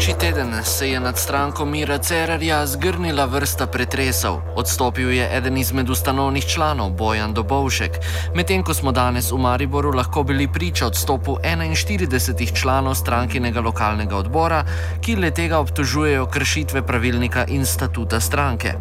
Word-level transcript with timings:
Pričujoči 0.00 0.20
teden 0.20 0.64
se 0.64 0.90
je 0.90 1.00
nad 1.00 1.18
stranko 1.18 1.64
Mira 1.64 1.98
Cerarja 1.98 2.66
zgrnila 2.66 3.24
vrsta 3.24 3.66
pretresov. 3.66 4.40
Odstopil 4.56 5.10
je 5.12 5.28
eden 5.36 5.58
izmed 5.58 5.90
ustanovnih 5.90 6.44
članov, 6.46 6.90
Bojan 6.90 7.34
Dobovšek. 7.34 7.98
Medtem 8.34 8.62
ko 8.62 8.74
smo 8.74 8.92
danes 8.92 9.30
v 9.32 9.36
Mariboru 9.38 9.92
lahko 9.92 10.22
bili 10.22 10.48
priča 10.52 10.86
odstopu 10.86 11.36
41 11.44 12.60
članov 12.60 12.94
strankinega 12.94 13.60
lokalnega 13.60 14.16
odbora, 14.16 14.64
ki 15.00 15.16
le 15.16 15.30
tega 15.30 15.58
obtožujejo 15.58 16.26
kršitve 16.26 16.82
pravilnika 16.86 17.44
in 17.48 17.66
statuta 17.66 18.20
stranke. 18.20 18.72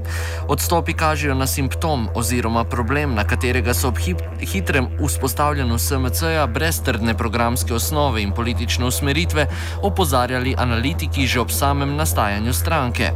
Odstopi 0.47 0.93
kažejo 0.93 1.35
na 1.35 1.47
simptom 1.47 2.07
oziroma 2.15 2.63
problem, 2.63 3.15
na 3.15 3.23
katerega 3.23 3.73
so 3.73 3.87
ob 3.87 3.97
hitrem 4.39 4.87
vzpostavljanju 5.03 5.79
SMC-ja 5.79 6.47
brez 6.47 6.81
trdne 6.81 7.13
programske 7.13 7.73
osnove 7.73 8.21
in 8.21 8.31
politične 8.31 8.85
usmeritve 8.85 9.47
opozarjali 9.83 10.55
analitiki 10.57 11.08
že 11.17 11.39
ob 11.39 11.51
samem 11.51 11.95
nastajanju 11.95 12.53
stranke. 12.53 13.11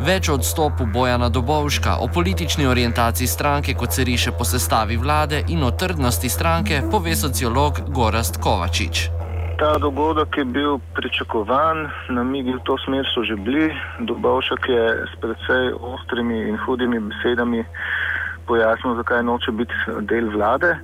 Več 0.00 0.28
o 0.28 0.34
odstopu 0.34 0.86
Bojana 0.86 1.28
Dobovška, 1.28 1.96
o 2.00 2.08
politični 2.08 2.66
orientaciji 2.66 3.26
stranke, 3.26 3.74
kot 3.74 3.92
se 3.92 4.04
riše 4.04 4.32
po 4.32 4.44
sestavi 4.44 4.96
vlade 4.96 5.42
in 5.48 5.62
o 5.64 5.70
trdnosti 5.70 6.28
stranke, 6.28 6.82
pove 6.90 7.16
sociolog 7.16 7.80
Gorast 7.88 8.38
Kovačič. 8.42 9.10
Ta 9.58 9.78
dogodek 9.78 10.36
je 10.36 10.44
bil 10.44 10.78
pričakovan, 10.94 11.90
namigi 12.08 12.54
v 12.54 12.62
to 12.64 12.78
smer 12.84 13.06
so 13.14 13.22
že 13.24 13.36
bili. 13.36 13.70
Dobovšek 14.00 14.68
je 14.68 14.84
s 15.06 15.12
precej 15.20 15.74
ostrimi 15.78 16.48
in 16.48 16.56
hudimi 16.56 16.98
besedami 16.98 17.64
pojasnil, 18.46 18.96
zakaj 18.96 19.22
noče 19.22 19.52
biti 19.52 19.74
del 20.00 20.30
vlade. 20.30 20.76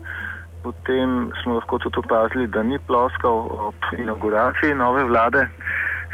Potem 0.62 1.30
smo 1.42 1.54
lahko 1.54 1.78
tudi 1.78 1.98
opazili, 1.98 2.46
da 2.46 2.62
ni 2.62 2.78
ploskal 2.78 3.46
ob 3.68 3.74
inauguraciji 3.98 4.74
nove 4.74 5.04
vlade. 5.04 5.48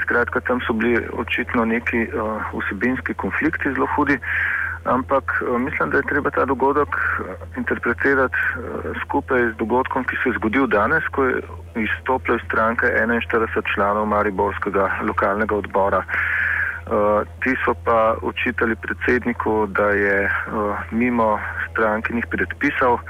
Skratka, 0.05 0.41
tam 0.41 0.61
so 0.67 0.73
bili 0.73 1.01
očitno 1.13 1.65
neki 1.65 2.07
uh, 2.07 2.43
vsebinski 2.53 3.15
konflikti 3.15 3.73
zelo 3.73 3.89
hudi, 3.97 4.19
ampak 4.85 5.43
uh, 5.43 5.59
mislim, 5.61 5.91
da 5.91 5.97
je 5.97 6.11
treba 6.13 6.31
ta 6.31 6.45
dogodek 6.45 6.97
interpretirati 7.57 8.37
uh, 8.37 8.97
skupaj 9.05 9.49
z 9.51 9.57
dogodkom, 9.57 10.05
ki 10.05 10.17
se 10.23 10.29
je 10.29 10.37
zgodil 10.39 10.67
danes, 10.67 11.05
ko 11.11 11.25
je 11.25 11.43
izstopila 11.77 12.37
iz 12.37 12.45
stranke 12.47 12.87
41 12.87 13.75
članov 13.75 14.07
Mariborskega 14.07 14.91
lokalnega 15.09 15.57
odbora. 15.57 16.05
Uh, 16.85 17.25
ti 17.41 17.57
so 17.65 17.75
pa 17.85 18.15
očitali 18.23 18.77
predsedniku, 18.77 19.67
da 19.67 19.89
je 19.89 20.25
uh, 20.29 20.77
mimo 20.91 21.41
strankinih 21.71 22.27
predpisov 22.31 22.93
uh, 22.93 23.01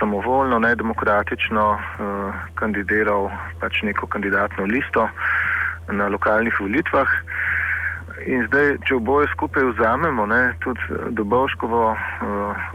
samovoljno, 0.00 0.58
nedemokratično 0.58 1.70
uh, 1.70 2.34
kandidiral 2.54 3.28
pač 3.60 3.82
neko 3.82 4.06
kandidatno 4.06 4.64
listo. 4.64 5.08
Uh, 5.88 5.94
na 5.94 6.08
lokalnih 6.08 6.60
volitvah. 6.60 7.08
In 8.26 8.44
zdaj, 8.48 8.76
če 8.84 8.98
oboje 8.98 9.28
skupaj 9.32 9.64
vzamemo, 9.72 10.26
ne, 10.26 10.52
tudi 10.60 10.80
Dobovškovo 11.16 11.82
uh, 11.94 11.98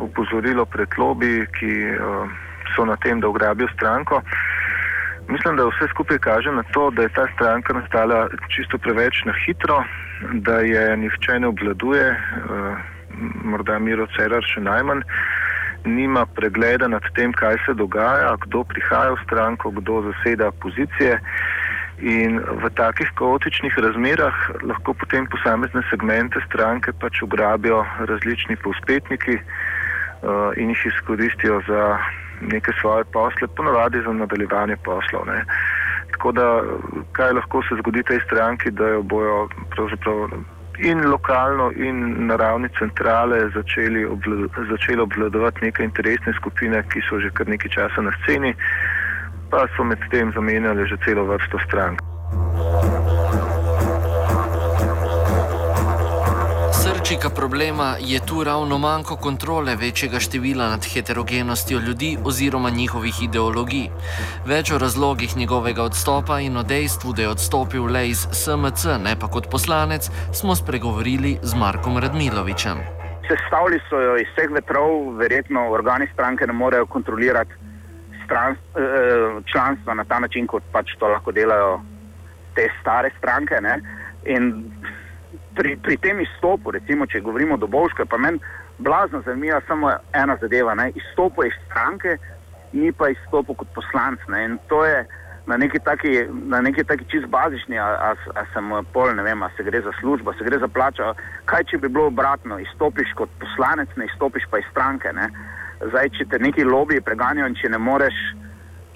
upozorilo 0.01 0.65
pred 0.65 0.89
lobby, 0.97 1.43
ki 1.59 1.73
uh, 1.93 2.31
so 2.73 2.85
na 2.87 2.95
tem, 3.03 3.19
da 3.19 3.29
ugrabijo 3.29 3.67
stranko, 3.75 4.21
mislim, 5.27 5.59
da 5.59 5.67
vse 5.67 5.89
skupaj 5.91 6.17
kaže 6.23 6.51
na 6.51 6.63
to, 6.73 6.89
da 6.95 7.05
je 7.05 7.13
ta 7.13 7.27
stranka 7.35 7.73
nastala 7.73 8.27
čisto 8.49 8.77
preveč 8.77 9.25
na 9.27 9.35
hitro, 9.45 9.83
da 10.33 10.63
je 10.63 10.97
nihče 10.97 11.39
ne 11.39 11.51
obvladuje, 11.51 12.07
uh, 12.09 12.77
morda 13.43 13.77
Miro 13.79 14.07
Cerar 14.15 14.47
še 14.47 14.63
najmanj, 14.63 15.03
nima 15.85 16.23
pregleda 16.25 16.87
nad 16.87 17.03
tem, 17.19 17.35
kaj 17.35 17.59
se 17.67 17.75
dogaja, 17.75 18.31
kdo 18.47 18.63
prihaja 18.63 19.11
v 19.11 19.23
stranko, 19.27 19.75
kdo 19.75 20.01
zaseda 20.07 20.51
pozicije. 20.63 21.19
In 22.03 22.39
v 22.39 22.67
takih 22.75 23.07
kaotičnih 23.15 23.77
razmerah 23.79 24.35
lahko 24.67 24.91
potem 24.91 25.23
posamezne 25.31 25.83
segmente 25.87 26.41
stranke 26.49 26.91
pač 26.99 27.21
ugrabijo 27.23 27.79
različni 28.09 28.57
povspetniki 28.59 29.37
uh, 29.39 30.51
in 30.59 30.73
jih 30.73 30.85
izkoristijo 30.91 31.61
za 31.67 31.85
neke 32.41 32.75
svoje 32.81 33.07
posle, 33.15 33.47
ponovadi 33.47 34.01
za 34.03 34.11
nadaljevanje 34.13 34.75
poslov. 34.83 35.23
Ne. 35.31 35.45
Tako 36.11 36.31
da, 36.31 36.47
kaj 37.15 37.31
lahko 37.39 37.63
se 37.69 37.79
zgodi 37.79 38.03
tej 38.03 38.19
stranki, 38.25 38.71
da 38.71 38.87
jo 38.97 39.01
bojo 39.01 39.47
pravzaprav 39.71 40.27
in 40.77 41.05
lokalno 41.07 41.71
in 41.71 42.27
na 42.27 42.35
ravni 42.35 42.69
centrale 42.79 43.49
začeli, 43.55 44.05
obvlad, 44.05 44.49
začeli 44.69 45.01
obvladovati 45.01 45.65
neke 45.65 45.83
interesne 45.83 46.33
skupine, 46.33 46.83
ki 46.89 47.01
so 47.09 47.19
že 47.19 47.31
kar 47.31 47.47
nekaj 47.47 47.71
časa 47.71 48.01
na 48.01 48.11
sceni 48.23 48.55
pa 49.53 49.67
so 49.77 49.83
med 49.85 50.01
tem 50.09 50.33
zamenjali 50.33 50.81
že 50.89 50.97
celo 51.05 51.23
vrsto 51.29 51.57
strank. 51.69 52.01
Srčika 56.73 57.29
problema 57.29 57.95
je 57.99 58.19
tu 58.25 58.43
ravno 58.43 58.77
manjko 58.77 59.15
kontrole 59.15 59.75
večjega 59.75 60.19
števila 60.19 60.69
nad 60.73 60.81
heterogenostjo 60.93 61.79
ljudi 61.79 62.17
oziroma 62.25 62.69
njihovih 62.69 63.23
ideologij. 63.23 63.87
Več 64.45 64.71
o 64.71 64.77
razlogih 64.77 65.37
njegovega 65.37 65.83
odstopa 65.83 66.39
in 66.39 66.57
o 66.57 66.63
dejstvu, 66.63 67.13
da 67.13 67.21
je 67.21 67.29
odstopil 67.29 67.85
le 67.85 68.07
iz 68.09 68.25
SMC, 68.31 68.97
ne 69.05 69.13
pa 69.21 69.27
kot 69.27 69.51
poslanec, 69.51 70.09
smo 70.33 70.55
spregovorili 70.55 71.37
z 71.41 71.53
Markom 71.55 71.97
Radmilovičem. 71.97 72.81
Sestavili 73.29 73.79
so 73.89 74.01
jo 74.01 74.17
iz 74.17 74.27
vseh 74.33 74.49
vetrov, 74.51 75.13
verjetno 75.21 75.69
organi 75.69 76.09
stranke 76.13 76.47
ne 76.47 76.53
morejo 76.53 76.85
kontrolirati 76.85 77.62
stran, 78.33 78.51
eh, 78.53 79.41
članstva 79.51 79.93
na 79.93 80.03
ta 80.03 80.19
način, 80.19 80.47
kot 80.47 80.63
pač 80.71 80.95
to 80.99 81.07
lahko 81.07 81.31
delajo 81.31 81.81
te 82.55 82.69
stare 82.81 83.11
stranke. 83.17 83.55
Ne? 83.61 83.79
In 84.25 84.71
pri, 85.55 85.77
pri 85.83 85.97
tem 85.97 86.21
izstopu, 86.21 86.71
recimo, 86.71 87.05
če 87.05 87.21
govorimo 87.21 87.53
o 87.53 87.57
Dobovški, 87.57 88.05
pa 88.09 88.17
meni 88.17 88.39
blazno 88.77 89.21
zanima 89.25 89.61
samo 89.67 89.91
ena 90.13 90.37
zadeva. 90.41 90.73
Ne? 90.75 90.91
Izstopu 90.95 91.45
iz 91.45 91.53
stranke, 91.65 92.17
ni 92.73 92.91
pa 92.91 93.09
izstopu 93.09 93.53
kot 93.53 93.67
poslanc. 93.75 94.19
Ne? 94.27 94.45
In 94.45 94.57
to 94.67 94.85
je 94.85 95.05
na 95.45 95.57
neki 95.57 95.79
taki, 95.79 96.25
na 96.49 96.61
neki 96.61 96.83
taki 96.83 97.05
čist 97.11 97.27
bazični, 97.27 97.77
a, 97.77 97.85
a, 97.85 98.13
a 98.39 98.45
sem 98.53 98.69
pol, 98.93 99.13
ne 99.15 99.23
vem, 99.23 99.43
a 99.43 99.49
se 99.57 99.63
gre 99.63 99.81
za 99.81 99.91
službo, 99.99 100.33
se 100.33 100.45
gre 100.47 100.57
za 100.59 100.67
plačo. 100.67 101.13
Kaj 101.45 101.67
če 101.69 101.77
bi 101.77 101.89
bilo 101.89 102.07
obratno, 102.07 102.59
izstopiš 102.59 103.13
kot 103.19 103.29
poslanec, 103.43 103.89
ne 103.95 104.07
izstopiš 104.09 104.47
pa 104.49 104.63
iz 104.63 104.71
stranke. 104.71 105.13
Ne? 105.13 105.29
Zdaj, 105.89 106.09
če 106.17 106.25
te 106.31 106.39
neki 106.39 106.63
lobiji 106.63 107.03
preganjajo 107.03 107.49
in 107.51 107.55
če 107.59 107.71
ne 107.73 107.79
moreš, 107.81 108.17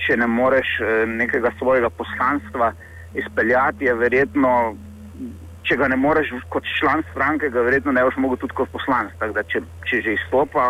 če 0.05 0.17
ne 0.21 0.27
moreš 0.27 0.73
eh, 0.81 1.05
nekega 1.09 1.51
svojega 1.59 1.89
poslanstva 1.89 2.71
izpeljati, 3.17 3.87
je 3.87 3.95
verjetno, 3.97 4.51
če 5.67 5.77
ga 5.79 5.89
ne 5.91 5.97
moreš 5.99 6.31
kot 6.53 6.67
član 6.79 7.03
stranke, 7.11 7.49
ga 7.49 7.65
verjetno 7.65 7.95
ne 7.95 8.05
boš 8.07 8.19
mogel 8.23 8.39
tudi 8.43 8.55
kot 8.59 8.71
poslanec. 8.71 9.15
Tako 9.19 9.39
da, 9.39 9.43
če, 9.51 9.63
če 9.89 10.03
že 10.05 10.15
izstopa 10.19 10.69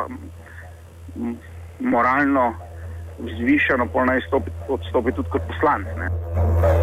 moralno 1.79 2.49
zvišeno, 3.17 3.89
polno 3.93 4.17
izstopi, 4.17 4.53
odstopi 4.69 5.13
tudi 5.17 5.33
kot 5.33 5.47
poslanec. 5.49 5.89
Ne. 6.01 6.76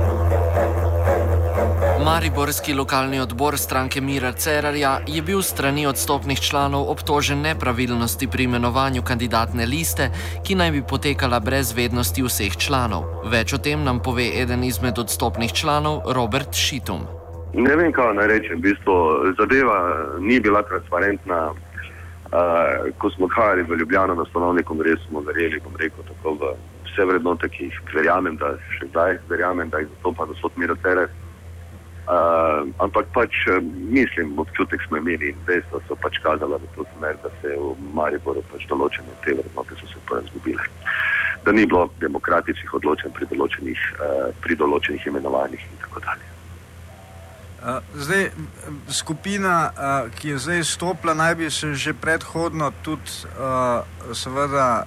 Mariborski 2.05 2.75
lokalni 2.75 3.21
odbor 3.21 3.57
stranke 3.59 4.01
Mira 4.01 4.33
Cerarja 4.33 4.99
je 5.07 5.23
bil 5.23 5.43
strani 5.43 5.87
odstopnih 5.87 6.41
članov 6.41 6.91
obtožen 6.91 7.41
nepravilnosti 7.41 8.29
pri 8.33 8.45
imenovanju 8.45 9.03
kandidatne 9.03 9.67
liste, 9.67 10.11
ki 10.47 10.55
naj 10.55 10.71
bi 10.71 10.83
potekala 10.91 11.41
brez 11.41 11.73
vednosti 11.77 12.23
vseh 12.23 12.57
članov. 12.67 13.07
Več 13.33 13.55
o 13.57 13.59
tem 13.59 13.85
nam 13.85 14.03
pove 14.05 14.29
eden 14.43 14.65
izmed 14.65 14.99
odstopnih 14.99 15.53
članov, 15.53 16.03
Robert 16.13 16.53
Šitum. 16.53 17.09
Ne 17.55 17.77
vem, 17.77 17.93
kaj 17.93 18.13
naj 18.21 18.29
rečem. 18.35 18.61
V 18.61 18.69
bistvu, 18.69 19.01
zadeva 19.41 19.81
ni 20.21 20.41
bila 20.41 20.63
transparentna. 20.63 21.41
Uh, 22.35 22.93
ko 22.99 23.11
smo 23.11 23.31
odhajali 23.31 23.63
v 23.63 23.81
Ljubljano 23.81 24.15
na 24.15 24.25
stanovni 24.29 24.63
kongres, 24.63 25.01
smo 25.09 25.21
verjeli, 25.21 25.61
bom 25.65 25.77
rekel, 25.81 26.05
tako 26.05 26.37
v 26.41 26.57
vse 26.85 27.05
vrednote, 27.09 27.49
ki 27.49 27.69
jih 27.71 27.77
verjamem, 27.95 28.37
da 28.37 28.57
še 28.77 28.89
zdaj 28.91 29.21
verjamem, 29.29 29.71
da 29.71 29.81
jih 29.81 29.93
zastopa 29.95 30.27
gospod 30.27 30.59
Miro 30.59 30.77
Ceres. 30.83 31.09
Uh, 31.11 31.24
ampak 32.07 33.07
pač 33.13 33.33
mislim, 33.89 34.39
občutek 34.39 34.83
smo 34.87 34.97
imeli 35.01 35.33
in 35.33 35.39
dejstva 35.47 35.81
so 35.89 35.97
pač 35.97 36.19
kazala 36.21 36.61
v 36.61 36.69
to 36.77 36.85
smer, 36.97 37.17
da 37.23 37.31
se 37.41 37.57
v 37.57 37.73
Mariboru 37.97 38.45
pač 38.53 38.67
določene 38.69 39.17
te 39.25 39.33
vrednote 39.33 39.79
so 39.81 39.89
se 39.89 40.03
pač 40.11 40.29
izgubile. 40.29 40.69
Da 41.45 41.53
ni 41.53 41.67
bilo 41.67 41.89
demokratičnih 42.01 42.75
odločen 42.75 43.13
pri 43.17 43.29
določenih, 43.33 43.81
uh, 43.97 44.31
pri 44.45 44.57
določenih 44.57 45.11
imenovanjih 45.13 45.61
in 45.61 45.83
tako 45.87 46.05
dalje. 46.05 46.34
Zdaj, 47.95 48.31
skupina, 48.89 49.71
ki 50.21 50.29
je 50.29 50.39
zdaj 50.39 50.65
stopila, 50.65 51.15
naj 51.15 51.35
bi 51.35 51.51
se 51.51 51.75
že 51.75 51.95
predhodno 51.95 52.73
tudi 52.83 53.11
seveda 54.13 54.85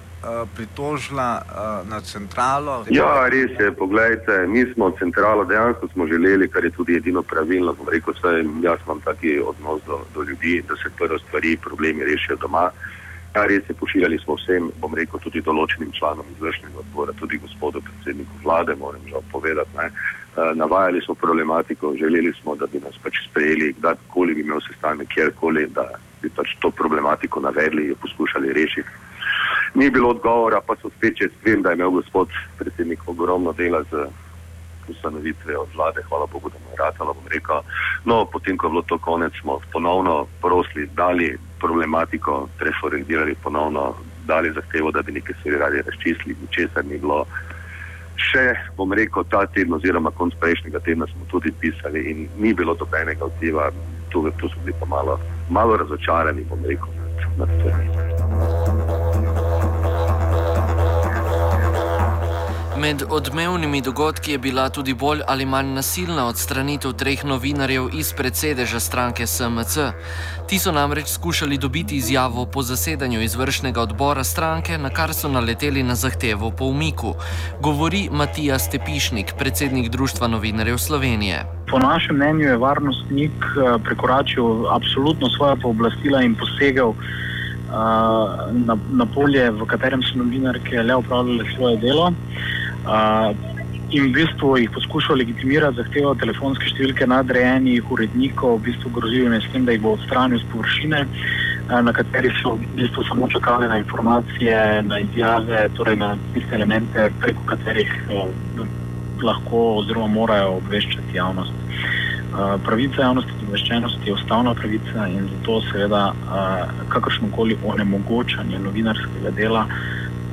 pritožila 0.54 1.42
na 1.88 2.00
centralo. 2.00 2.84
Ja, 2.90 3.28
res 3.28 3.50
je. 3.58 3.72
Poglejte, 3.72 4.46
mi 4.46 4.66
smo 4.74 4.90
centralo 4.98 5.44
dejansko 5.44 5.88
smo 5.88 6.06
želeli, 6.06 6.48
kar 6.48 6.64
je 6.64 6.70
tudi 6.70 6.96
edino 6.96 7.22
pravilno. 7.22 7.74
Rekel 7.92 8.14
sem, 8.20 8.62
jaz 8.62 8.78
imam 8.86 9.00
taki 9.00 9.40
odnos 9.40 9.82
do, 9.86 10.00
do 10.14 10.22
ljudi, 10.22 10.62
da 10.68 10.76
se 10.76 10.90
prvo 10.98 11.18
stvari, 11.18 11.56
problemi 11.56 12.04
rešijo 12.04 12.36
doma. 12.36 12.70
Ja, 13.34 13.44
res 13.46 13.66
je, 13.68 13.74
pošiljali 13.76 14.18
smo 14.18 14.38
vsem, 14.38 14.70
bom 14.80 14.94
rekel, 14.96 15.20
tudi 15.20 15.42
določenim 15.44 15.90
članom 15.92 16.26
izvršnega 16.36 16.80
odbora, 16.80 17.12
tudi 17.20 17.40
gospodu 17.42 17.82
predsedniku 17.84 18.40
vlade, 18.44 18.76
moram 18.80 19.02
žal 19.10 19.24
povedati. 19.32 19.76
Ne. 19.76 19.90
Navajali 20.54 21.02
smo 21.04 21.14
problematiko, 21.18 21.92
želeli 21.98 22.32
smo, 22.40 22.54
da 22.56 22.66
bi 22.66 22.80
nas 22.80 22.96
pač 23.02 23.18
sprejeli, 23.26 23.74
kdajkoli 23.78 24.34
bi 24.38 24.46
imel 24.46 24.62
sestanek, 24.64 25.10
kjerkoli, 25.12 25.66
da 25.74 25.84
bi 26.22 26.30
pač 26.30 26.54
to 26.62 26.70
problematiko 26.70 27.42
navedli 27.44 27.84
in 27.84 27.92
jo 27.92 27.98
poskušali 28.02 28.54
rešiti. 28.54 28.88
Ni 29.74 29.90
bilo 29.90 30.14
odgovora, 30.14 30.62
pa 30.64 30.76
so 30.80 30.90
spet 30.96 31.18
čez 31.18 31.34
vem, 31.44 31.62
da 31.62 31.74
je 31.74 31.80
imel 31.80 31.90
gospod 31.98 32.32
predsednik 32.58 33.02
ogromno 33.06 33.52
dela 33.52 33.82
z 33.90 34.06
ustanovitvijo 34.88 35.66
vlade, 35.74 36.02
hvala 36.08 36.26
Bogu, 36.32 36.48
da 36.48 36.58
mu 36.64 36.70
je 36.72 36.80
ratalo, 36.80 37.14
bom 37.14 37.28
rekel. 37.28 37.60
No, 38.04 38.24
potem, 38.24 38.56
ko 38.56 38.66
je 38.66 38.70
bilo 38.70 38.82
to 38.88 38.98
konec, 38.98 39.36
smo 39.42 39.60
ponovno 39.72 40.26
prosili, 40.40 40.88
dali 40.96 41.36
problematiko, 41.60 42.48
preforendirali 42.58 43.34
ponovno, 43.42 43.94
dali 44.26 44.52
zahtevo, 44.52 44.90
da 44.90 45.02
bi 45.02 45.12
nekaj 45.12 45.34
stvari 45.40 45.58
radi 45.58 45.82
razčistili, 45.86 46.36
ničesar 46.42 46.84
ni 46.84 46.98
bilo. 46.98 47.24
Še, 48.18 48.46
bom 48.76 48.92
rekel, 48.92 49.24
ta 49.30 49.44
teden 49.46 49.76
oziroma 49.78 50.10
konc 50.10 50.34
prejšnjega 50.42 50.80
tedna 50.82 51.06
smo 51.06 51.28
tudi 51.30 51.52
pisali 51.60 52.02
in 52.10 52.26
ni 52.38 52.54
bilo 52.54 52.74
dobenega 52.74 53.24
odziva, 53.24 53.70
tu, 54.10 54.26
tu 54.40 54.48
smo 54.48 54.64
bili 54.64 54.74
pa 54.80 54.86
malo, 54.90 55.20
malo 55.50 55.76
razočarani, 55.76 56.46
bom 56.50 56.66
rekel, 56.66 56.90
nad, 56.98 57.38
nad 57.38 57.60
tem. 57.62 58.17
Med 62.80 63.02
odmevnimi 63.10 63.80
dogodki 63.80 64.32
je 64.32 64.38
bila 64.38 64.68
tudi 64.68 64.94
bolj 64.94 65.20
ali 65.26 65.46
manj 65.46 65.72
nasilna 65.74 66.26
odstranitev 66.26 66.92
treh 66.92 67.24
novinarjev 67.24 67.88
iz 67.92 68.12
predsedeža 68.12 68.80
stranke 68.80 69.26
SMC. 69.26 69.78
Ti 70.48 70.58
so 70.58 70.72
namreč 70.72 71.08
skušali 71.08 71.58
dobiti 71.58 71.96
izjavo 71.96 72.46
po 72.46 72.62
zasedanju 72.62 73.22
izvršnega 73.22 73.80
odbora 73.82 74.24
stranke, 74.24 74.78
na 74.78 74.90
kar 74.90 75.14
so 75.14 75.28
naleteli 75.28 75.82
na 75.82 75.94
zahtevo 75.94 76.50
po 76.50 76.64
umiku. 76.64 77.14
Govori 77.60 78.08
Matija 78.12 78.58
Stepišnik, 78.58 79.34
predsednik 79.38 79.88
Društva 79.88 80.28
novinarjev 80.28 80.78
Slovenije. 80.78 81.44
Po 81.70 81.78
našem 81.78 82.16
mnenju 82.16 82.46
je 82.46 82.56
varnostnik 82.56 83.32
prekoračil 83.84 84.70
absolutno 84.70 85.28
svoje 85.36 85.56
pooblastila 85.62 86.22
in 86.22 86.34
posegel 86.34 86.92
na, 88.52 88.76
na 88.90 89.06
polje, 89.14 89.50
v 89.50 89.66
katerem 89.66 90.02
so 90.02 90.18
novinarke 90.18 90.82
le 90.82 90.94
upravljale 90.96 91.44
svoje 91.56 91.76
delo. 91.76 92.12
In 93.88 94.04
v 94.04 94.12
bistvu 94.12 94.56
jih 94.60 94.70
poskušal 94.72 95.16
legitimirati, 95.16 95.78
zahteval 95.80 96.16
telefonske 96.20 96.68
številke 96.68 97.06
nadrejenih 97.08 97.88
urednikov, 97.88 98.58
v 98.58 98.66
bistvu 98.66 98.92
grozil 98.92 99.24
jim 99.24 99.36
je 99.36 99.40
s 99.40 99.52
tem, 99.52 99.64
da 99.64 99.72
jih 99.72 99.80
bo 99.80 99.94
odstranil 99.96 100.40
z 100.42 100.48
površine, 100.52 101.00
na 101.68 101.92
kateri 101.96 102.28
so 102.40 102.54
v 102.56 102.68
bistvu 102.76 103.04
samo 103.08 103.28
čakali 103.32 103.68
na 103.68 103.78
informacije, 103.80 104.82
na 104.88 105.00
izjave, 105.04 105.68
torej 105.76 105.96
na 106.00 106.10
tiste 106.34 106.56
elemente, 106.56 107.08
preko 107.20 107.46
katerih 107.48 107.92
lahko 109.24 109.62
oziroma 109.80 110.12
morajo 110.12 110.58
obveščati 110.60 111.16
javnost. 111.16 111.52
Pravica 112.64 113.02
javnosti 113.02 113.32
do 113.40 113.48
obveščenosti 113.48 114.06
je 114.06 114.14
ustavna 114.14 114.52
pravica 114.54 115.08
in 115.08 115.30
zato 115.32 115.62
seveda 115.72 116.02
kakršnokoli 116.92 117.56
onemogočanje 117.64 118.60
novinarskega 118.68 119.32
dela 119.32 119.64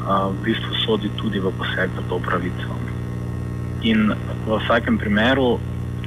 v 0.06 0.38
bistvu 0.46 0.74
sodi 0.86 1.10
tudi 1.18 1.40
v 1.42 1.50
poseg 1.58 1.90
v 1.90 2.02
to 2.10 2.20
pravico. 2.22 2.72
In 3.82 4.14
v 4.46 4.50
vsakem 4.62 4.98
primeru 4.98 5.58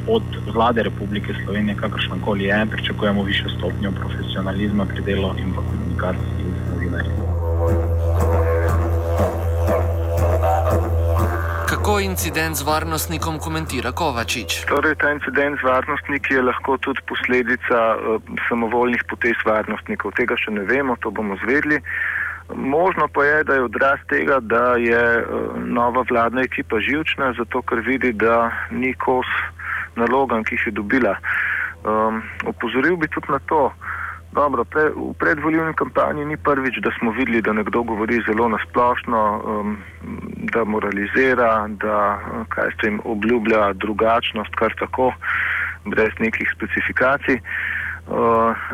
od 0.06 0.24
vlade 0.54 0.82
Republike 0.82 1.34
Slovenije, 1.44 1.76
kakršna 1.76 2.16
koli 2.24 2.44
je, 2.44 2.66
pričakujemo 2.70 3.22
višjo 3.22 3.48
stopnjo 3.58 3.92
profesionalizma 3.92 4.84
pri 4.84 5.02
delu 5.02 5.34
in 5.38 5.52
pa 5.54 5.62
komunikaciji 5.62 6.46
z 6.46 6.70
novinarji. 6.74 7.12
Kako 11.68 12.00
incident 12.00 12.56
z 12.56 12.62
varnostnikom 12.62 13.38
komentira 13.38 13.92
Kovačič? 13.92 14.64
Torej, 14.68 14.94
ta 14.96 15.12
incident 15.12 15.60
z 15.60 15.64
varnostniki 15.64 16.34
je 16.34 16.42
lahko 16.42 16.78
tudi 16.78 17.00
posledica 17.08 17.78
uh, 17.96 18.22
samovoljnih 18.48 19.04
potez 19.08 19.36
varnostnikov. 19.44 20.12
Tega 20.16 20.36
še 20.36 20.50
ne 20.50 20.64
vemo, 20.64 20.96
to 21.00 21.10
bomo 21.10 21.36
zvedli. 21.44 21.82
Možno 22.54 23.08
pa 23.08 23.24
je, 23.24 23.44
da 23.44 23.54
je 23.54 23.62
odraz 23.62 23.98
tega, 24.08 24.40
da 24.40 24.74
je 24.76 25.26
nova 25.56 26.04
vladna 26.10 26.40
ekipa 26.42 26.80
živčna, 26.80 27.32
zato 27.38 27.62
ker 27.62 27.78
vidi, 27.78 28.12
da 28.12 28.50
ni 28.70 28.94
kos 28.94 29.26
nalogam, 29.96 30.44
ki 30.44 30.54
jih 30.54 30.66
je 30.66 30.72
dobila. 30.72 31.16
Um, 31.84 32.22
opozoril 32.46 32.96
bi 32.96 33.08
tudi 33.08 33.32
na 33.32 33.38
to, 33.38 33.72
dobro, 34.32 34.64
pre, 34.64 34.88
v 34.96 35.12
predvoljivni 35.18 35.74
kampanji 35.74 36.24
ni 36.24 36.36
prvič, 36.36 36.80
da 36.80 36.90
smo 36.98 37.10
videli, 37.10 37.42
da 37.42 37.52
nekdo 37.52 37.82
govori 37.82 38.22
zelo 38.26 38.48
nasplošno, 38.48 39.42
um, 39.44 39.76
da 40.52 40.64
moralizira, 40.64 41.68
da 41.68 42.18
kaj 42.48 42.70
s 42.72 42.80
tem 42.80 43.00
obljublja 43.04 43.72
drugačnost, 43.72 44.54
kar 44.54 44.74
tako, 44.78 45.12
brez 45.84 46.16
nekih 46.18 46.48
specifikacij. 46.56 47.34
Uh, 47.34 47.77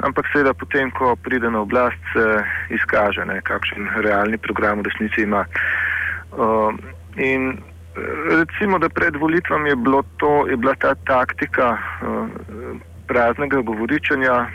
ampak 0.02 0.26
seveda 0.32 0.54
potem, 0.54 0.90
ko 0.90 1.16
pride 1.16 1.50
na 1.50 1.60
oblast, 1.60 1.98
se 2.12 2.44
izkaže, 2.70 3.24
ne, 3.26 3.40
kakšen 3.42 3.88
realni 4.06 4.38
program 4.38 4.78
v 4.78 4.88
resnici 4.88 5.22
ima. 5.22 5.44
Uh, 6.34 6.74
in 7.16 7.58
recimo, 8.30 8.78
da 8.78 8.88
pred 8.88 9.16
volitvami 9.16 9.70
je, 9.70 9.76
to, 10.16 10.46
je 10.46 10.56
bila 10.56 10.74
ta 10.74 10.94
taktika 10.94 11.78
uh, 11.78 12.28
praznega 13.06 13.60
govoričanja 13.60 14.46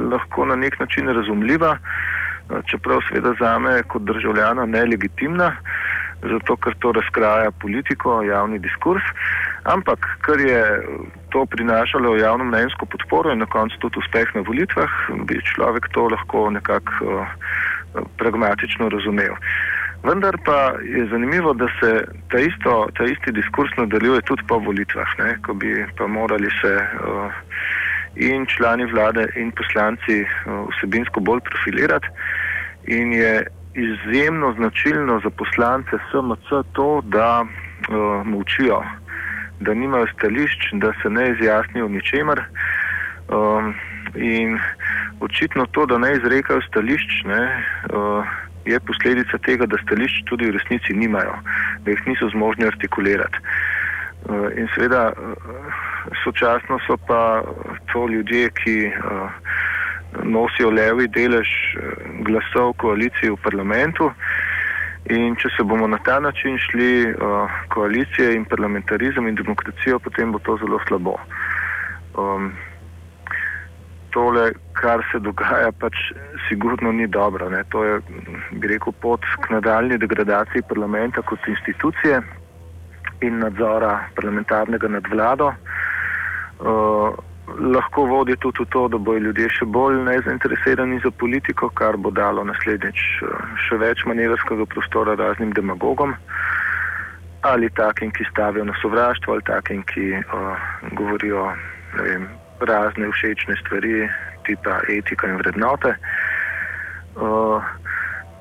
lahko 0.00 0.44
na 0.44 0.56
nek 0.56 0.80
način 0.80 1.08
razumljiva, 1.08 1.76
uh, 1.76 2.60
čeprav 2.70 3.00
seveda 3.08 3.34
zame 3.40 3.82
kot 3.82 4.02
državljana 4.02 4.66
nelegitimna, 4.66 5.56
zato 6.22 6.56
ker 6.56 6.74
to 6.80 6.92
razkraja 6.92 7.50
politiko, 7.50 8.22
javni 8.22 8.58
diskurs. 8.58 9.04
Ampak, 9.64 10.06
ker 10.24 10.40
je 10.40 10.62
to 11.30 11.46
prinašalo 11.46 12.16
javno 12.16 12.44
mnenjsko 12.44 12.86
podporo 12.86 13.32
in 13.32 13.38
na 13.38 13.46
koncu 13.46 13.78
tudi 13.78 13.98
uspeh 13.98 14.34
na 14.34 14.44
volitvah, 14.46 14.92
bi 15.28 15.40
človek 15.54 15.88
to 15.92 16.08
lahko 16.08 16.50
nekako 16.50 16.92
uh, 17.04 17.26
pragmatično 18.18 18.88
razumel. 18.88 19.34
Vendar 20.06 20.36
pa 20.44 20.76
je 20.84 21.06
zanimivo, 21.10 21.52
da 21.54 21.66
se 21.80 22.04
ta, 22.30 22.38
isto, 22.38 22.88
ta 22.94 23.04
isti 23.04 23.32
diskurs 23.32 23.70
nadaljuje 23.76 24.22
tudi 24.22 24.42
po 24.48 24.58
volitvah, 24.58 25.18
ne, 25.18 25.38
ko 25.42 25.54
bi 25.54 25.72
pa 25.98 26.06
morali 26.06 26.50
se 26.60 26.74
uh, 26.76 27.32
in 28.14 28.46
člani 28.46 28.86
vlade 28.92 29.26
in 29.36 29.50
poslanci 29.50 30.22
uh, 30.22 30.68
vsebinsko 30.70 31.20
bolj 31.20 31.40
profilirati. 31.40 32.08
In 32.86 33.12
je 33.12 33.46
izjemno 33.76 34.54
značilno 34.56 35.20
za 35.24 35.30
poslance 35.30 35.96
SMC 36.10 36.48
to, 36.72 37.02
da 37.04 37.44
uh, 37.44 38.26
molčijo 38.26 38.82
da 39.60 39.74
nimajo 39.74 40.06
stališč, 40.06 40.72
da 40.72 40.92
se 41.02 41.10
ne 41.10 41.30
izjasnijo 41.30 41.88
ničemer. 41.88 42.42
Um, 43.28 43.74
in 44.14 44.58
očitno 45.20 45.66
to, 45.66 45.86
da 45.86 45.98
ne 45.98 46.12
izrekajo 46.12 46.60
stališč, 46.60 47.24
ne, 47.24 47.64
uh, 47.92 48.24
je 48.64 48.80
posledica 48.80 49.38
tega, 49.38 49.66
da 49.66 49.78
stališč 49.82 50.24
tudi 50.26 50.46
v 50.46 50.56
resnici 50.58 50.92
nimajo, 50.92 51.34
da 51.84 51.90
jih 51.90 52.06
niso 52.06 52.28
zmožni 52.28 52.66
artikulirati. 52.66 53.38
Uh, 54.26 54.50
in 54.56 54.68
seveda 54.74 55.12
uh, 55.12 55.34
sočasno 56.24 56.78
so 56.86 56.96
pa 57.08 57.42
to 57.92 58.06
ljudje, 58.08 58.50
ki 58.50 58.76
uh, 58.86 59.30
nosijo 60.24 60.70
levi 60.70 61.08
delež 61.08 61.48
glasov 62.26 62.74
koaliciji 62.82 63.32
v 63.32 63.40
parlamentu. 63.42 64.10
In 65.14 65.36
če 65.38 65.52
se 65.54 65.62
bomo 65.62 65.86
na 65.86 66.00
ta 66.02 66.18
način 66.20 66.58
šli 66.58 67.12
uh, 67.12 67.58
koalicije 67.70 68.34
in 68.34 68.44
parlamentarizem 68.44 69.28
in 69.30 69.38
demokracijo, 69.38 70.00
potem 70.02 70.32
bo 70.34 70.40
to 70.42 70.56
zelo 70.58 70.80
slabo. 70.88 71.14
Um, 72.18 72.50
tole, 74.10 74.50
kar 74.72 75.04
se 75.12 75.20
dogaja, 75.22 75.70
pač 75.78 75.94
sigurno 76.48 76.92
ni 76.92 77.06
dobro. 77.06 77.50
Ne. 77.52 77.62
To 77.70 77.84
je, 77.84 78.00
bi 78.50 78.72
rekel, 78.72 78.96
pot 79.04 79.22
k 79.44 79.52
nadaljni 79.54 80.00
degradaciji 80.02 80.66
parlamenta 80.68 81.22
kot 81.22 81.46
institucije 81.52 82.20
in 83.20 83.38
nadzora 83.38 84.08
parlamentarnega 84.16 84.88
nad 84.88 85.06
vlado. 85.12 85.52
Uh, 86.58 87.14
lahko 87.46 88.06
vodi 88.06 88.36
tudi 88.36 88.64
v 88.64 88.70
to, 88.74 88.88
da 88.88 88.98
bojo 88.98 89.22
ljudje 89.28 89.48
še 89.58 89.66
bolj 89.70 90.00
nezainteresirani 90.08 91.00
za 91.04 91.10
politiko, 91.10 91.68
kar 91.68 91.96
bo 91.96 92.10
dalo 92.10 92.44
naslednjič 92.44 93.02
uh, 93.22 93.44
še 93.66 93.78
več 93.82 94.04
manevrskega 94.08 94.66
prostora 94.66 95.14
raznim 95.14 95.54
demagogom 95.54 96.16
ali 97.46 97.70
takim, 97.70 98.10
ki 98.10 98.24
stavijo 98.26 98.64
na 98.66 98.74
sovraštvo 98.82 99.36
ali 99.36 99.44
takim, 99.46 99.82
ki 99.86 100.18
uh, 100.18 100.64
govorijo 100.98 101.44
vem, 101.94 102.26
razne 102.58 103.10
všečne 103.12 103.54
stvari, 103.60 104.08
tipa 104.46 104.80
etika 104.90 105.30
in 105.30 105.38
vrednote. 105.38 105.94
Uh, 107.14 107.62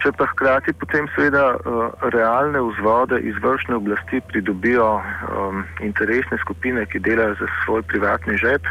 če 0.06 0.12
pa 0.14 0.28
hkrati 0.30 0.74
potem 0.78 1.08
seveda 1.16 1.56
uh, 1.58 1.90
realne 2.14 2.62
vzvode 2.62 3.18
izvršne 3.26 3.80
oblasti 3.80 4.22
pridobijo 4.30 4.86
um, 5.02 5.64
interesne 5.82 6.38
skupine, 6.44 6.86
ki 6.86 7.02
delajo 7.02 7.34
za 7.42 7.50
svoj 7.64 7.82
privatni 7.90 8.38
žep, 8.38 8.70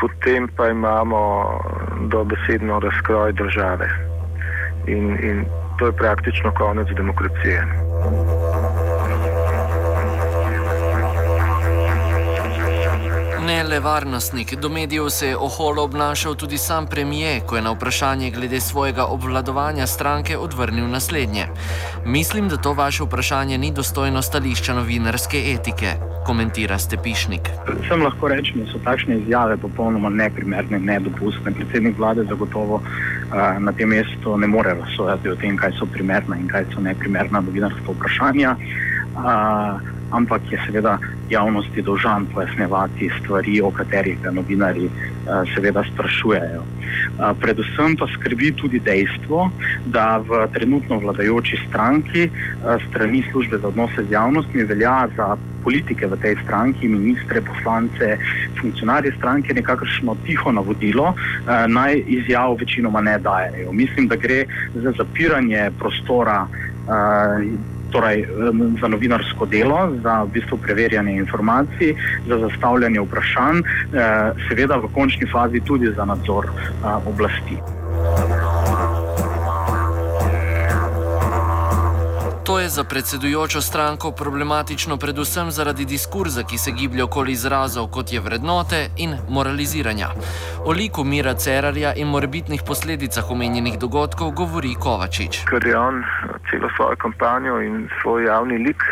potem 0.00 0.48
pa 0.56 0.70
imamo 0.72 1.20
dobesedno 2.08 2.80
razkroj 2.80 3.36
države. 3.36 3.92
In, 4.88 5.12
in 5.20 5.44
to 5.78 5.92
je 5.92 5.98
praktično 6.00 6.54
konec 6.56 6.88
demokracije. 6.96 7.60
Ne 13.48 13.64
le 13.64 13.80
varnostnik, 13.80 14.54
do 14.60 14.68
medijev 14.68 15.08
se 15.08 15.26
je 15.26 15.36
oholo 15.36 15.82
obnašal 15.82 16.34
tudi 16.34 16.58
sam 16.58 16.86
premije, 16.86 17.40
ko 17.40 17.56
je 17.56 17.62
na 17.62 17.70
vprašanje 17.70 18.30
glede 18.30 18.60
svojega 18.60 19.04
obvladovanja 19.04 19.86
stranke 19.86 20.38
odvrnil 20.38 20.88
naslednje. 20.88 21.46
Mislim, 22.06 22.48
da 22.48 22.56
to 22.56 22.72
vaše 22.72 23.04
vprašanje 23.04 23.58
ni 23.58 23.72
dostojno 23.72 24.22
stališča 24.22 24.74
novinarske 24.74 25.42
etike, 25.54 25.92
komentira 26.26 26.78
Stepišnik. 26.78 27.48
Sem 27.88 28.02
lahko 28.02 28.28
rečem, 28.28 28.60
da 28.64 28.72
so 28.72 28.78
takšne 28.84 29.16
izjave 29.18 29.56
popolnoma 29.56 30.08
neprimerne 30.08 30.76
in 30.76 30.84
nedopustne. 30.84 31.52
Predsednik 31.52 31.98
vlade 31.98 32.24
zagotovo 32.24 32.74
uh, 32.74 32.82
na 33.58 33.72
tem 33.72 33.88
mestu 33.88 34.36
ne 34.36 34.46
more 34.46 34.74
razsojati 34.74 35.28
o 35.28 35.36
tem, 35.36 35.56
kaj 35.56 35.72
so 35.78 35.88
primerna 35.92 36.36
in 36.36 36.48
kaj 36.48 36.68
so 36.74 36.80
neprimerna 36.80 37.40
novinarska 37.40 37.96
vprašanja. 37.96 38.56
Uh, 39.16 39.80
ampak 40.10 40.42
je 40.52 40.60
seveda 40.66 40.98
javnosti 41.30 41.82
dolžan 41.82 42.26
pojasnevati 42.34 43.10
stvari, 43.20 43.60
o 43.60 43.70
katerih 43.70 44.18
ga 44.22 44.30
novinari 44.30 44.84
uh, 44.84 45.44
seveda 45.54 45.84
sprašujejo. 45.92 46.62
Uh, 46.62 47.36
predvsem 47.40 47.96
pa 47.98 48.06
skrbi 48.14 48.52
tudi 48.56 48.80
dejstvo, 48.80 49.50
da 49.86 50.18
v 50.18 50.46
trenutno 50.54 50.98
vladajoči 50.98 51.60
stranki 51.68 52.28
uh, 52.28 52.76
strani 52.88 53.22
službe 53.30 53.58
za 53.58 53.68
odnose 53.68 54.04
z 54.04 54.12
javnostmi 54.12 54.64
velja 54.64 55.08
za 55.16 55.36
politike 55.64 56.06
v 56.06 56.16
tej 56.22 56.36
stranki, 56.44 56.88
ministre, 56.88 57.40
poslance, 57.40 58.16
funkcionarje 58.60 59.12
stranke 59.18 59.54
nekakršno 59.54 60.16
tiho 60.26 60.52
navodilo, 60.52 61.12
uh, 61.12 61.66
naj 61.66 62.02
izjav 62.06 62.56
večinoma 62.60 63.00
ne 63.00 63.18
dajejo. 63.18 63.72
Mislim, 63.72 64.08
da 64.08 64.16
gre 64.16 64.44
za 64.74 64.92
zapiranje 64.96 65.70
prostora. 65.78 66.46
Torej, 67.90 68.26
za 68.80 68.88
novinarsko 68.88 69.46
delo, 69.46 69.78
za 70.02 70.22
v 70.22 70.32
bistvu 70.36 70.58
preverjanje 70.60 71.12
informacij, 71.12 71.94
za 72.28 72.38
zastavljanje 72.38 73.00
vprašanj, 73.00 73.58
eh, 73.58 74.32
seveda 74.48 74.76
v 74.76 74.92
končni 74.94 75.26
fazi 75.32 75.60
tudi 75.60 75.92
za 75.96 76.04
nadzor 76.04 76.46
eh, 76.46 77.08
oblasti. 77.08 77.77
Je 82.68 82.72
za 82.72 82.84
predsedujočo 82.84 83.60
stranko 83.60 84.10
problematično 84.12 84.96
predvsem 84.96 85.50
zaradi 85.50 85.84
diskurza, 85.84 86.42
ki 86.42 86.58
se 86.58 86.70
giblje 86.70 87.02
okoli 87.04 87.32
izrazov 87.32 87.86
kot 87.96 88.12
je 88.12 88.20
vrednote 88.20 88.80
in 88.96 89.14
moraliziranja. 89.28 90.08
O 90.64 90.72
liku 90.72 91.04
Mira 91.04 91.34
Cerarja 91.34 91.92
in 91.96 92.08
morebitnih 92.08 92.62
posledicah 92.66 93.30
omenjenih 93.30 93.78
dogodkov 93.78 94.30
govori 94.40 94.74
Kovačič. 94.74 95.38
Ker 95.50 95.66
je 95.66 95.78
on 95.78 96.04
celo 96.50 96.68
svojo 96.76 96.96
kampanjo 96.96 97.60
in 97.62 97.88
svoj 98.02 98.24
javni 98.24 98.58
lik 98.58 98.84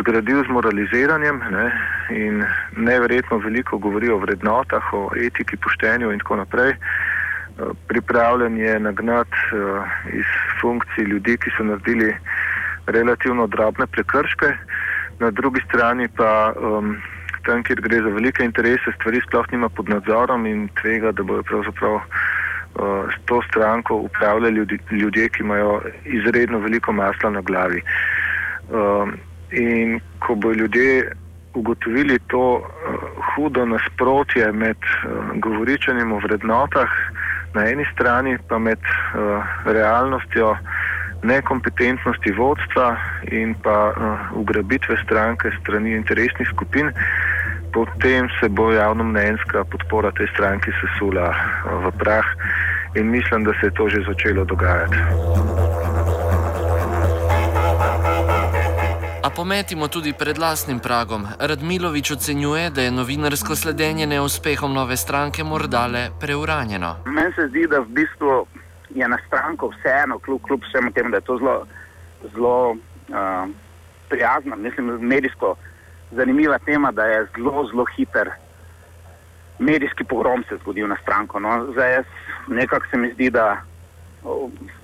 zgradil 0.00 0.42
z 0.44 0.48
moraliziranjem 0.48 1.38
ne, 1.50 1.66
in 2.10 2.44
neverjetno 2.76 3.38
veliko 3.38 3.78
govori 3.78 4.10
o 4.10 4.18
vrednotah, 4.18 4.92
o 4.92 5.10
etiki, 5.26 5.56
poštenju 5.56 6.10
in 6.12 6.18
tako 6.18 6.36
naprej. 6.36 6.74
Pripravljen 7.86 8.58
je 8.58 8.80
nagnati 8.80 9.38
uh, 9.52 9.86
iz 10.12 10.26
funkcij 10.60 11.04
ljudi, 11.04 11.36
ki 11.36 11.50
so 11.56 11.64
naredili 11.64 12.14
relativno 12.88 13.46
drobne 13.46 13.86
prekrške, 13.86 14.52
na 15.18 15.30
drugi 15.30 15.60
strani 15.68 16.08
pa 16.16 16.52
um, 16.56 16.96
tam, 17.46 17.62
kjer 17.62 17.80
gre 17.80 18.02
za 18.02 18.10
velike 18.14 18.44
interese, 18.44 18.92
stvari 18.96 19.20
sploh 19.26 19.46
nima 19.52 19.68
pod 19.68 19.88
nadzorom 19.88 20.46
in 20.46 20.68
tvega, 20.80 21.12
da 21.12 21.22
bojo 21.22 21.42
pravzaprav 21.42 21.94
uh, 21.94 22.02
s 23.14 23.24
to 23.26 23.40
stranko 23.48 23.96
upravljali 24.08 24.54
ljudi, 24.54 24.78
ljudje, 24.90 25.28
ki 25.28 25.42
imajo 25.42 25.80
izredno 26.04 26.58
veliko 26.58 26.92
masla 26.92 27.30
na 27.30 27.40
glavi. 27.40 27.82
Um, 28.68 29.16
in 29.50 30.00
ko 30.18 30.34
bo 30.34 30.52
ljudje 30.52 31.12
ugotovili 31.54 32.18
to 32.28 32.42
uh, 32.56 32.64
hudo 33.34 33.64
nasprotje 33.66 34.52
med 34.52 34.76
uh, 34.76 35.40
govoričenjem 35.40 36.12
o 36.12 36.18
vrednotah 36.18 36.90
na 37.54 37.64
eni 37.70 37.86
strani, 37.92 38.36
pa 38.48 38.58
med 38.58 38.78
uh, 38.78 39.44
realnostjo, 39.64 40.56
nekompetentnosti 41.22 42.30
vodstva 42.32 42.96
in 43.30 43.54
pa 43.62 43.90
uh, 43.90 44.38
ugrabitve 44.38 44.96
stranke 45.04 45.50
strani 45.60 45.96
interesnih 45.96 46.48
skupin, 46.48 46.92
potem 47.72 48.28
se 48.40 48.48
bo 48.48 48.72
javno 48.72 49.04
mnenjska 49.04 49.64
podpora 49.64 50.10
tej 50.10 50.26
stranki 50.34 50.70
sesula 50.80 51.28
uh, 51.30 51.84
v 51.86 51.92
prah 51.98 52.26
in 52.94 53.10
mislim, 53.10 53.44
da 53.44 53.52
se 53.60 53.66
je 53.66 53.74
to 53.74 53.88
že 53.88 54.04
začelo 54.06 54.44
dogajati. 54.44 54.96
A 59.28 59.30
pometimo 59.30 59.88
tudi 59.88 60.12
pred 60.12 60.38
lastnim 60.38 60.78
pragom. 60.80 61.26
Radmilovič 61.38 62.10
ocenjuje, 62.10 62.70
da 62.70 62.82
je 62.82 62.90
novinarsko 62.90 63.56
sledenje 63.56 64.06
neuspehom 64.06 64.72
nove 64.72 64.96
stranke 64.96 65.44
morda 65.44 65.86
le 65.86 66.10
preuranjeno. 66.20 66.96
Meni 67.04 67.32
se 67.36 67.48
zdi, 67.48 67.66
da 67.68 67.80
v 67.80 67.88
bistvu 67.88 68.46
je 68.90 69.08
na 69.08 69.18
stranko 69.26 69.68
vseeno, 69.68 70.18
kljub, 70.18 70.42
kljub 70.42 70.60
vsemu 70.68 70.92
temu, 70.92 71.10
da 71.10 71.16
je 71.16 71.20
to 71.20 71.38
zelo, 71.38 71.66
zelo 72.34 72.70
uh, 72.70 73.48
prijazna, 74.08 74.56
mislim, 74.56 74.86
medijsko 74.86 75.54
zanimiva 76.10 76.58
tema, 76.58 76.92
da 76.92 77.04
je 77.04 77.26
zelo, 77.36 77.66
zelo 77.70 77.84
hiter 77.96 78.30
medijski 79.58 80.04
pogrom 80.04 80.44
se 80.48 80.56
zgodil 80.56 80.88
na 80.88 80.96
stranko. 81.02 81.40
No. 81.40 81.66
Zdaj, 81.72 81.92
jaz 81.92 82.04
nekako 82.48 82.86
se 82.90 82.96
mi 82.96 83.12
zdi, 83.12 83.30
da 83.30 83.56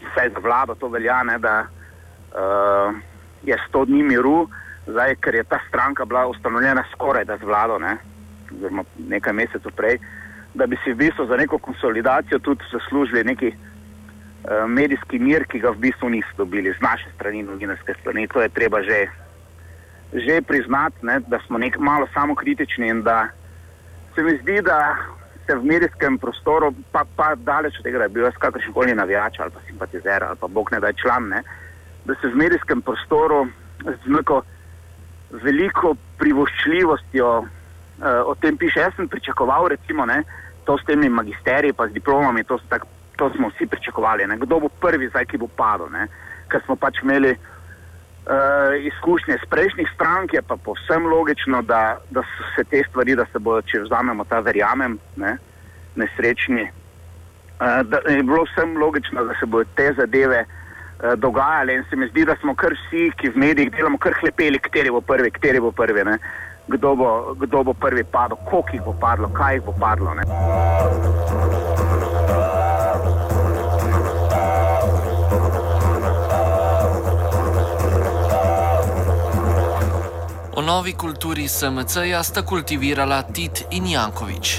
vse 0.00 0.30
za 0.34 0.40
vlado 0.42 0.74
to 0.74 0.88
velja, 0.88 1.22
ne, 1.22 1.38
da 1.38 1.66
uh, 1.66 2.94
je 3.42 3.58
sto 3.68 3.84
dni 3.84 4.02
miru, 4.02 4.48
zdaj, 4.86 5.14
ker 5.14 5.34
je 5.34 5.44
ta 5.44 5.58
stranka 5.68 6.04
bila 6.04 6.26
ustanovljena 6.26 6.84
skoraj 6.92 7.24
da 7.24 7.36
z 7.36 7.44
vlado, 7.44 7.78
ne, 7.78 7.96
oziroma 8.52 8.84
nekaj 9.08 9.32
mesecev 9.32 9.72
prej, 9.76 9.98
da 10.54 10.66
bi 10.66 10.76
si 10.84 10.92
v 10.92 10.96
bistvu 10.96 11.26
za 11.26 11.36
neko 11.36 11.58
konsolidacijo 11.58 12.38
tudi 12.38 12.64
zaslužili 12.72 13.24
neki 13.24 13.48
uh, 13.48 13.73
medijski 14.68 15.18
mir, 15.18 15.46
ki 15.48 15.58
ga 15.58 15.72
v 15.72 15.80
bistvu 15.88 16.08
niso 16.12 16.28
dobili 16.36 16.72
z 16.72 16.80
naše 16.80 17.08
strani, 17.14 17.42
novinarske 17.42 17.94
strani. 18.00 18.28
To 18.28 18.42
je 18.42 18.48
treba 18.48 18.82
že, 18.82 19.06
že 20.12 20.42
priznati, 20.42 21.00
ne, 21.02 21.20
da 21.26 21.40
smo 21.46 21.58
nek 21.58 21.78
malo 21.78 22.08
samokritični 22.14 22.88
in 22.88 23.02
da 23.02 23.28
se 24.14 24.22
mi 24.22 24.36
zdi, 24.42 24.60
da 24.62 24.96
se 25.46 25.56
v 25.56 25.64
medijskem 25.64 26.18
prostoru, 26.18 26.72
pa, 26.92 27.04
pa 27.16 27.34
daleč 27.34 27.78
od 27.78 27.84
tega, 27.84 27.98
da 27.98 28.08
bi 28.08 28.20
bil 28.20 28.28
jaz 28.28 28.36
kakršen 28.40 28.72
koli 28.72 28.94
navijač 28.94 29.40
ali 29.40 29.50
pa 29.50 29.60
simpatizer 29.66 30.24
ali 30.24 30.36
pa 30.40 30.46
bog 30.46 30.72
ne 30.72 30.80
da 30.80 30.92
je 30.92 31.00
član, 31.02 31.28
ne, 31.28 31.42
da 32.04 32.14
se 32.14 32.28
v 32.28 32.36
medijskem 32.36 32.82
prostoru 32.82 33.46
z 33.84 34.08
neko 34.08 34.42
veliko 35.42 35.96
privoščljivostjo 36.18 37.28
uh, 37.38 37.46
o 38.26 38.34
tem 38.40 38.56
piše. 38.56 38.80
Jaz 38.80 38.94
sem 38.96 39.08
pričakoval, 39.08 39.68
recimo, 39.68 40.06
ne, 40.06 40.22
to 40.64 40.78
s 40.78 40.84
temi 40.84 41.08
magisteriji, 41.08 41.72
pa 41.72 41.88
z 41.88 41.92
diplomami, 41.92 42.44
to, 42.44 42.58
tak, 42.68 42.86
to 43.16 43.30
smo 43.36 43.48
vsi 43.48 43.66
pričakovali. 43.66 44.26
Ne. 44.26 44.36
Kdo 44.36 44.60
bo 44.60 44.68
prvi, 44.68 45.08
zdaj, 45.08 45.26
ki 45.26 45.38
bo 45.38 45.48
padel? 45.48 45.90
Ne. 45.92 46.06
Ker 46.48 46.62
smo 46.66 46.76
pač 46.76 47.00
imeli 47.02 47.34
uh, 47.34 48.84
izkušnje 48.86 49.34
iz 49.34 49.44
prejšnjih 49.50 49.88
strank, 49.94 50.34
je 50.34 50.42
pa 50.42 50.56
povsem 50.56 51.06
logično, 51.06 51.62
da, 51.62 51.98
da 52.10 52.22
so 52.22 52.50
se 52.56 52.64
te 52.64 52.82
stvari, 52.88 53.16
da 53.16 53.26
se 53.32 53.38
bodo, 53.38 53.62
če 53.62 53.84
vzamemo 53.86 54.24
ta 54.24 54.40
verjamem, 54.40 54.98
ne, 55.16 55.36
nesrečni. 55.96 56.68
Uh, 57.60 57.80
da 57.88 58.02
je 58.08 58.22
bilo 58.22 58.44
vsem 58.50 58.76
logično, 58.78 59.24
da 59.24 59.34
se 59.40 59.46
bodo 59.46 59.68
te 59.76 59.92
zadeve 59.98 60.44
uh, 60.44 61.12
dogajale 61.16 61.74
in 61.74 61.84
se 61.90 61.96
mi 61.96 62.08
zdi, 62.08 62.24
da 62.24 62.36
smo 62.40 62.54
kar 62.54 62.74
vsi, 62.74 63.10
ki 63.20 63.34
v 63.34 63.44
medijih 63.46 63.72
delamo, 63.76 63.98
kar 63.98 64.16
hlepeli, 64.20 64.58
kateri 64.58 64.90
bo 64.90 65.00
prvi, 65.00 65.30
kateri 65.30 65.60
bo 65.60 65.72
prvi, 65.72 66.04
ne, 66.04 66.18
kdo, 66.68 66.96
bo, 66.96 67.10
kdo 67.40 67.64
bo 67.70 67.74
prvi 67.74 68.04
padel, 68.04 68.40
koliko 68.50 68.72
jih 68.72 68.86
bo 68.88 68.96
padlo, 69.00 69.28
kaj 69.36 69.60
jih 69.60 69.68
bo 69.68 69.76
padlo. 69.80 70.14
Ne. 70.14 71.53
Novi 80.64 80.92
kulturi 80.92 81.48
SMC-ja 81.48 82.22
sta 82.22 82.42
kultivirala 82.42 83.22
Tit 83.22 83.66
in 83.70 83.86
Jankovič. 83.86 84.52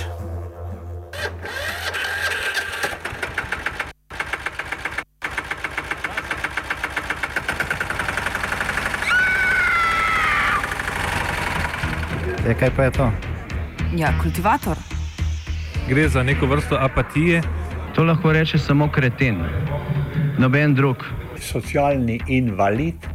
E, 12.46 12.54
kaj 12.54 12.70
pa 12.76 12.84
je 12.84 12.92
to? 12.92 13.10
Ja, 13.98 14.14
kultivator. 14.22 14.78
Gre 15.90 16.10
za 16.10 16.24
neko 16.24 16.46
vrsto 16.46 16.78
apatije. 16.80 17.42
To 17.96 18.04
lahko 18.04 18.34
reče 18.34 18.60
samo 18.60 18.92
kreten, 18.92 19.42
noben 20.38 20.76
drug. 20.76 21.06
Socialni 21.42 22.20
invalid 22.28 23.15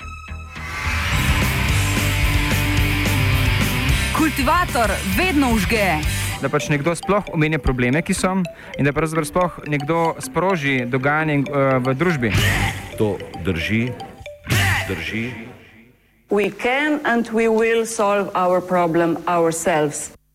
Kultivator 4.41 4.89
vedno 5.17 5.53
užge. 5.53 6.01
Da 6.41 6.49
pač 6.49 6.65
nekdo 6.73 6.95
sploh 6.97 7.27
omenja 7.29 7.59
probleme, 7.61 8.01
ki 8.01 8.15
so, 8.17 8.31
in 8.73 8.87
da 8.87 8.89
pravzaprav 8.89 9.27
sploh 9.29 9.59
nekdo 9.69 10.15
sproži 10.17 10.79
dogajanje 10.89 11.35
uh, 11.45 11.77
v 11.77 11.93
družbi. 11.93 12.31
To 12.97 13.21
drži, 13.45 13.93
drži. 14.89 15.29
We 16.33 16.49
can 16.49 17.05
and 17.05 17.29
we 17.29 17.45
will 17.53 17.85
solve 17.85 18.33
our 18.33 18.65
problem 18.65 19.21
ourselves. 19.29 20.09